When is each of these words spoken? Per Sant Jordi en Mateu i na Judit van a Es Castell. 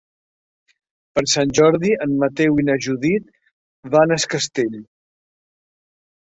Per 1.17 1.23
Sant 1.33 1.51
Jordi 1.59 1.91
en 2.05 2.15
Mateu 2.23 2.57
i 2.63 2.65
na 2.71 2.77
Judit 2.87 3.29
van 3.97 4.17
a 4.17 4.19
Es 4.23 4.27
Castell. 4.33 4.81